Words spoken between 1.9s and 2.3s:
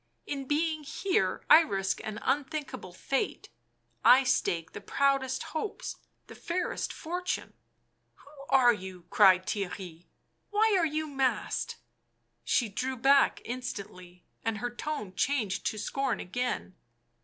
an